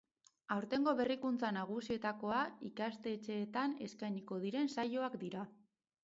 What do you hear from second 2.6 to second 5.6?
ikastetxeetan eskainiko diren saioak dira.